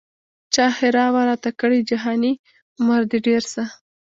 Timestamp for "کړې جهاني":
1.59-2.33